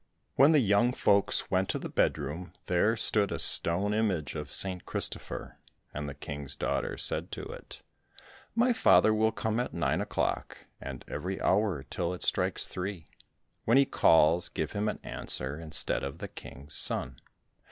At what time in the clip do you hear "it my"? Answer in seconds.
7.43-8.73